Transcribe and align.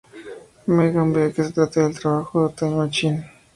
Megan 0.75 1.11
ve 1.13 1.31
que 1.31 1.43
se 1.43 1.51
trata 1.51 1.83
del 1.83 1.95
trabajo 1.99 2.47
de 2.47 2.55
Time 2.55 2.75
Machine. 2.75 3.29